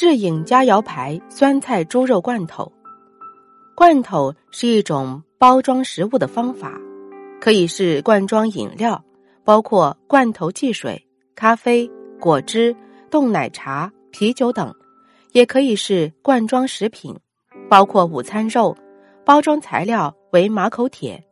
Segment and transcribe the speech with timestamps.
[0.00, 2.72] 智颖佳肴牌酸菜猪肉罐头，
[3.74, 6.80] 罐头是一种包装食物的方法，
[7.38, 9.04] 可以是罐装饮料，
[9.44, 11.86] 包括罐头汽水、咖啡、
[12.18, 12.74] 果汁、
[13.10, 14.72] 冻奶茶、啤酒等；
[15.32, 17.14] 也可以是罐装食品，
[17.68, 18.74] 包括午餐肉。
[19.22, 21.22] 包装材料为马口铁，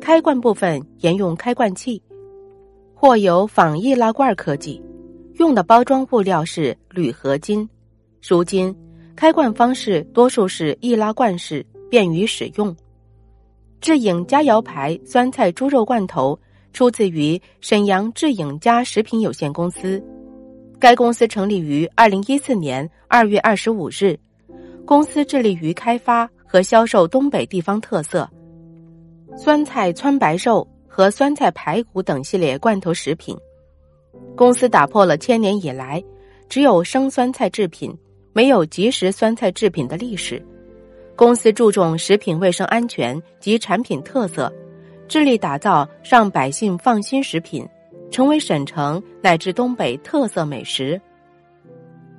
[0.00, 2.00] 开罐部分沿用开罐器，
[2.94, 4.80] 或有仿易拉罐科技，
[5.40, 7.68] 用的包装物料是铝合金。
[8.24, 8.74] 如今，
[9.16, 12.74] 开罐方式多数是易拉罐式，便于使用。
[13.80, 16.38] 智颖佳肴牌酸菜猪肉罐头
[16.72, 20.00] 出自于沈阳智颖家食品有限公司，
[20.78, 24.16] 该公司成立于二零一四年二月二十五日。
[24.86, 28.28] 公司致力于开发和销售东北地方特色
[29.36, 33.36] 酸菜汆白肉和酸菜排骨等系列罐头食品。
[34.36, 36.02] 公司打破了千年以来
[36.48, 37.92] 只有生酸菜制品。
[38.32, 40.42] 没有即食酸菜制品的历史，
[41.14, 44.50] 公司注重食品卫生安全及产品特色，
[45.06, 47.68] 致力打造让百姓放心食品，
[48.10, 51.00] 成为省城乃至东北特色美食。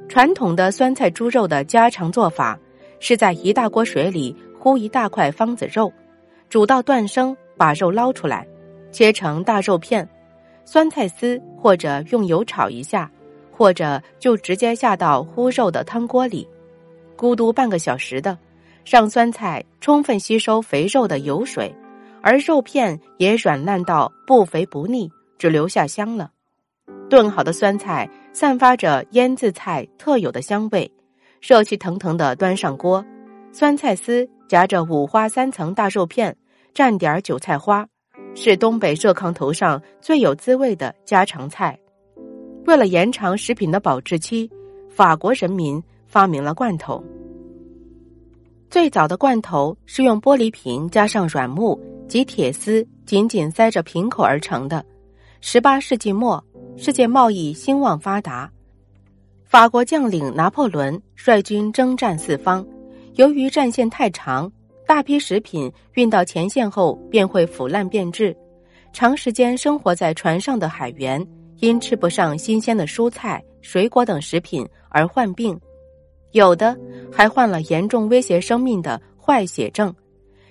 [0.07, 2.59] 传统的酸菜猪肉的家常做法，
[2.99, 5.91] 是在一大锅水里烀一大块方子肉，
[6.47, 8.47] 煮到断生，把肉捞出来，
[8.91, 10.07] 切成大肉片，
[10.63, 13.09] 酸菜丝或者用油炒一下。
[13.55, 16.47] 或者就直接下到烀肉的汤锅里，
[17.15, 18.37] 咕嘟半个小时的，
[18.83, 21.73] 让酸菜充分吸收肥肉的油水，
[22.21, 26.31] 而肉片也软烂到不肥不腻，只留下香了。
[27.09, 30.91] 炖好的酸菜散发着腌制菜特有的香味，
[31.39, 33.05] 热气腾腾的端上锅，
[33.51, 36.35] 酸菜丝夹着五花三层大肉片，
[36.73, 37.87] 蘸点韭菜花，
[38.33, 41.77] 是东北热炕头上最有滋味的家常菜。
[42.65, 44.49] 为了延长食品的保质期，
[44.89, 47.03] 法国人民发明了罐头。
[48.69, 54.83] 最早的罐头是用玻璃瓶加上软木及铁丝紧紧塞着瓶口而成的。
[55.41, 56.43] 十八世纪末，
[56.77, 58.49] 世界贸易兴旺发达，
[59.43, 62.65] 法国将领拿破仑率军征战四方。
[63.15, 64.51] 由于战线太长，
[64.87, 68.35] 大批食品运到前线后便会腐烂变质，
[68.93, 71.23] 长时间生活在船上的海员。
[71.59, 75.59] 因吃不上新鲜的蔬菜、水果等食品而患病，
[76.31, 76.77] 有的
[77.11, 79.93] 还患了严重威胁生命的坏血症。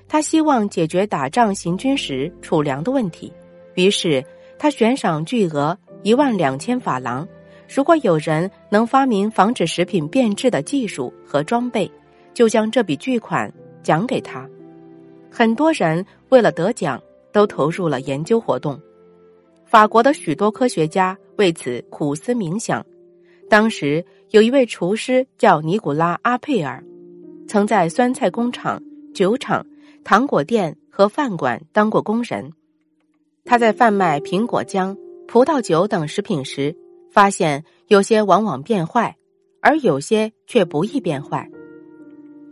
[0.08, 3.32] 他希望解决打仗行军时储粮的问题，
[3.74, 4.24] 于是
[4.58, 7.26] 他悬赏巨额一万两千法郎，
[7.68, 11.90] 如果有人能发明防止食品变质的技术和装备，
[12.34, 13.52] 就将这笔巨款
[13.82, 14.48] 奖给他。
[15.30, 17.02] 很多人为了得奖，
[17.32, 18.78] 都投入了研究活动。
[19.72, 22.84] 法国的许多科学家为此苦思冥想。
[23.48, 26.84] 当时有一位厨师叫尼古拉·阿佩尔，
[27.48, 28.82] 曾在酸菜工厂、
[29.14, 29.66] 酒厂、
[30.04, 32.52] 糖果店和饭馆当过工人。
[33.46, 34.94] 他在贩卖苹果浆、
[35.26, 36.76] 葡萄酒等食品时，
[37.10, 39.16] 发现有些往往变坏，
[39.62, 41.50] 而有些却不易变坏。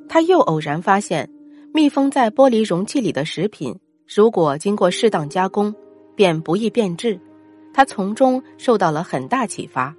[0.08, 1.30] 他又偶然发现，
[1.74, 5.74] 密封在玻璃容器里的食品，如果经过适当加工。
[6.14, 7.18] 便不易变质，
[7.72, 9.94] 他从中受到了很大启发。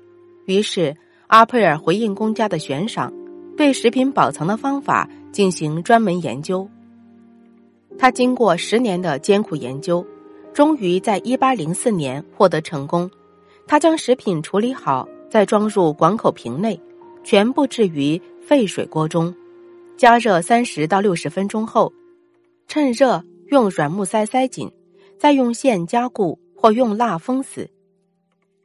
[0.45, 0.95] 于是，
[1.27, 3.13] 阿佩尔回应公家的悬赏，
[3.55, 6.67] 对食品保存的方法进行专门研究。
[7.97, 10.05] 他经过十年的艰苦研究，
[10.53, 13.09] 终于在一八零四年获得成功。
[13.67, 16.79] 他将食品处理好，再装入广口瓶内，
[17.23, 19.33] 全部置于沸水锅中，
[19.95, 21.93] 加热三十到六十分钟后，
[22.67, 24.69] 趁热用软木塞塞紧。
[25.21, 27.69] 再用线加固或用蜡封死，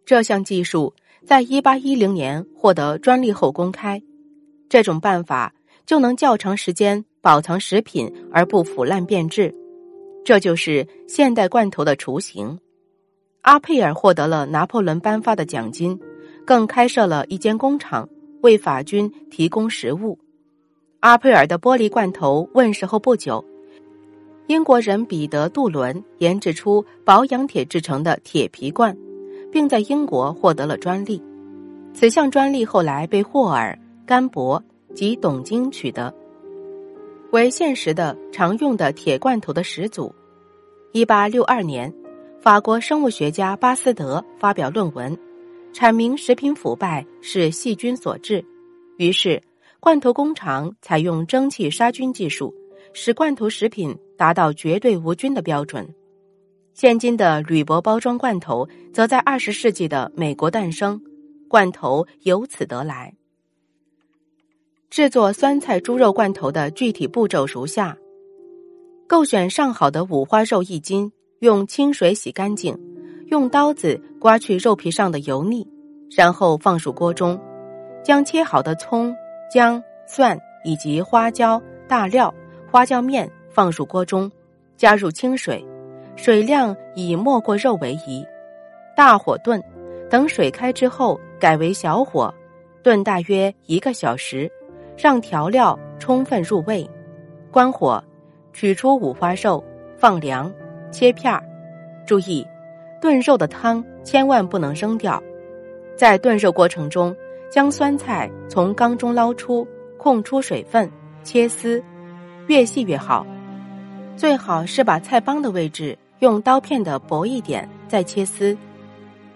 [0.06, 4.02] 这项技术在一八一零年获得专利后公开。
[4.66, 5.52] 这种办法
[5.84, 9.54] 就能较长时间保藏食品而不腐烂变质，
[10.24, 12.58] 这就是现代罐头的雏形。
[13.42, 16.00] 阿佩尔获得了拿破仑颁发的奖金，
[16.46, 18.08] 更开设了一间工厂
[18.40, 20.18] 为法军提供食物。
[21.00, 23.44] 阿佩尔的玻璃罐头问世后不久。
[24.48, 28.96] 英国人彼得·杜伦研制出保养铁制成的铁皮罐，
[29.50, 31.20] 并在英国获得了专利。
[31.92, 33.76] 此项专利后来被霍尔、
[34.06, 34.62] 甘博
[34.94, 36.14] 及董金取得，
[37.32, 40.14] 为现实的常用的铁罐头的始祖。
[40.92, 41.92] 一八六二年，
[42.40, 45.16] 法国生物学家巴斯德发表论文，
[45.74, 48.44] 阐明食品腐败是细菌所致。
[48.96, 49.42] 于是，
[49.80, 52.54] 罐头工厂采用蒸汽杀菌技术。
[52.98, 55.86] 使罐头食品达到绝对无菌的标准。
[56.72, 60.98] 现今的铝箔包装罐头，则在二十世纪的美国诞生，
[61.46, 63.12] 罐头由此得来。
[64.88, 67.98] 制作酸菜猪肉罐头的具体步骤如下：
[69.06, 72.74] 购选上好的五花肉一斤，用清水洗干净，
[73.26, 75.68] 用刀子刮去肉皮上的油腻，
[76.16, 77.38] 然后放入锅中，
[78.02, 79.14] 将切好的葱、
[79.52, 82.34] 姜、蒜以及花椒、大料、
[82.70, 84.30] 花椒面放入锅中，
[84.76, 85.64] 加入清水，
[86.16, 88.26] 水量以没过肉为宜，
[88.96, 89.62] 大火炖，
[90.10, 92.32] 等水开之后改为小火，
[92.82, 94.50] 炖大约一个小时。
[94.98, 96.88] 让调料充分入味，
[97.50, 98.02] 关火，
[98.54, 99.62] 取出五花肉，
[99.98, 100.50] 放凉，
[100.90, 101.42] 切片儿。
[102.06, 102.46] 注意，
[102.98, 105.22] 炖肉的汤千万不能扔掉。
[105.94, 107.14] 在炖肉过程中，
[107.50, 109.68] 将酸菜从缸中捞出，
[109.98, 110.90] 控出水分，
[111.22, 111.84] 切丝，
[112.46, 113.26] 越细越好。
[114.16, 118.56] 最好是把菜帮的位置用刀片的薄一点，再切丝。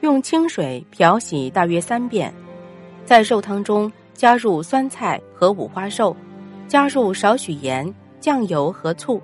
[0.01, 2.33] 用清水漂洗大约三遍，
[3.05, 3.91] 在肉汤中。
[4.13, 6.15] 加入酸菜和五花肉，
[6.69, 7.91] 加入少许盐、
[8.21, 9.19] 酱油和醋。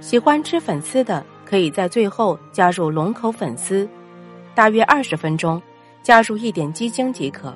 [0.00, 3.88] 喜欢吃粉丝的，可以在最后加入龙口粉丝。
[4.54, 5.60] 大约二十分钟，
[6.04, 7.52] 加入一点鸡精即可。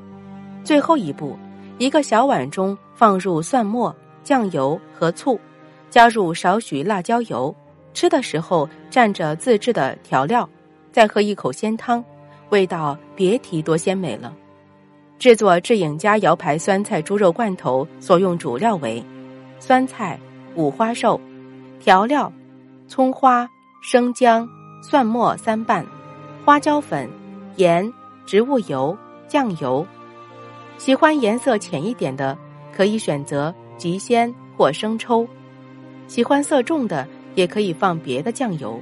[0.65, 1.39] 最后一步，
[1.79, 3.95] 一个小碗中放入蒜末、
[4.25, 5.39] 酱油和醋，
[5.93, 7.55] 加入少许辣椒油。
[7.93, 10.49] 吃的时候蘸着自制的调料，
[10.91, 12.03] 再喝一口鲜汤，
[12.49, 14.35] 味道别提多鲜美了。
[15.19, 19.05] 制作智颖家窑牌酸菜猪肉罐头所用主料为：
[19.61, 20.19] 酸菜、
[20.55, 21.21] 五花肉、
[21.79, 22.33] 调料、
[22.89, 23.47] 葱花、
[23.83, 24.49] 生姜、
[24.83, 25.87] 蒜末三瓣、
[26.43, 27.07] 花椒粉、
[27.57, 27.93] 盐、
[28.25, 28.97] 植物油、
[29.29, 29.87] 酱油。
[30.79, 32.37] 喜欢颜色浅一点的，
[32.75, 35.27] 可以选择极鲜或生抽；
[36.13, 38.79] 喜欢色重的，也可以放别的酱油。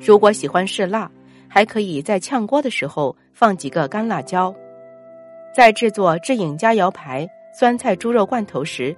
[0.00, 1.08] 如果喜欢嗜辣，
[1.46, 4.52] 还可以在炝锅的时候放几个干辣椒。
[5.54, 8.96] 在制作智颖家肴牌酸菜猪肉罐头时，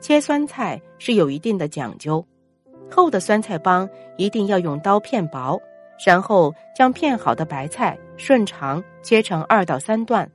[0.00, 2.26] 切酸菜是有一定的讲究。
[2.90, 3.86] 厚的酸菜帮
[4.16, 5.60] 一定要用刀片薄，
[6.06, 10.26] 然后将片好的白菜顺长切成二到三段，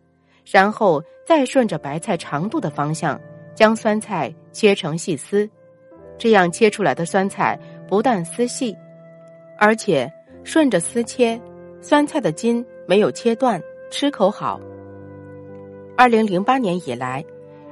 [0.46, 3.20] 然后再顺着白菜长度的方向
[3.56, 5.50] 将酸菜切成细丝。
[6.18, 8.75] 这样切出来的酸菜不但丝细，
[9.58, 10.12] 而且
[10.44, 11.40] 顺着丝切，
[11.81, 13.62] 酸菜的筋没有切断，
[13.92, 14.60] 吃口好。
[15.96, 17.24] 二零零八年以来，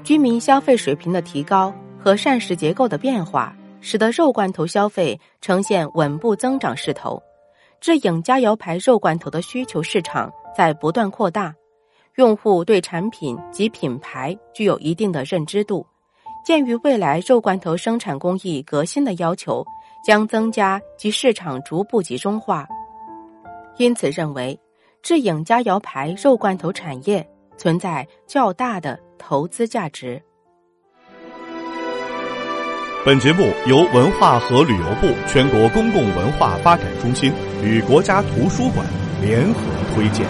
[0.03, 7.21] 居民消费水平的提高和膳食结构的变化，使得肉罐头消费呈现稳步增长势头。
[7.81, 11.53] 智颖佳肴牌肉罐头的需求市场在不断扩大，
[12.15, 15.85] 用户对产品及品牌具有一定的认知度。
[16.45, 19.65] 鉴于未来肉罐头生产工艺革新的要求
[20.05, 22.67] 将增加及市场逐步集中化，
[23.77, 24.59] 因此认为
[25.01, 27.27] 智颖佳肴牌肉罐头产业。
[27.57, 30.21] 存在较大的投资价值。
[33.05, 37.31] 本节目由文化和旅游部全国公共文化发展中心
[37.63, 38.85] 与国家图书馆
[39.21, 39.61] 联合
[39.93, 40.27] 推荐。